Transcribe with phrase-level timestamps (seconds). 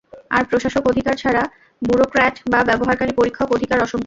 [0.31, 1.43] আর প্রশাসক অধিকার ছাড়া
[1.81, 3.99] ব্যুরোক্র্যাট বা ব্যবহারকারী পরীক্ষক অধিকার অসম্পূর্ণ?